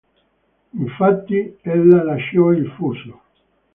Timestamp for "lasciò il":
2.03-2.67